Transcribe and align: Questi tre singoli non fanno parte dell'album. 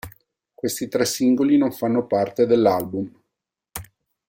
Questi 0.55 0.87
tre 0.87 1.05
singoli 1.05 1.57
non 1.57 1.71
fanno 1.71 2.07
parte 2.07 2.47
dell'album. 2.47 3.07